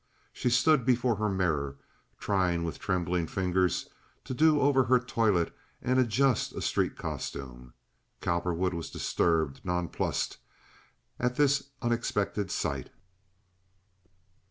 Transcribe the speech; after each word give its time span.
She 0.33 0.49
stood 0.49 0.83
before 0.83 1.17
her 1.17 1.29
mirror 1.29 1.75
trying 2.17 2.63
with 2.63 2.79
trembling 2.79 3.27
fingers 3.27 3.87
to 4.23 4.33
do 4.33 4.59
over 4.59 4.85
her 4.85 4.99
toilet 4.99 5.55
and 5.79 5.99
adjust 5.99 6.53
a 6.55 6.61
street 6.63 6.97
costume. 6.97 7.75
Cowperwood 8.19 8.73
was 8.73 8.89
disturbed, 8.89 9.61
nonplussed 9.63 10.37
at 11.19 11.35
this 11.35 11.69
unexpected 11.83 12.49
sight. 12.49 12.89